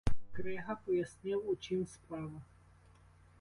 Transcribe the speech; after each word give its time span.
Крига 0.33 0.75
пояснив, 0.85 1.49
у 1.49 1.55
чім 1.55 1.87
справа. 1.87 2.41